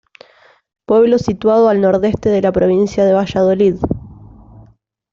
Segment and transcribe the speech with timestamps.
[0.87, 3.75] Pueblo situado al nordeste de la provincia de Valladolid.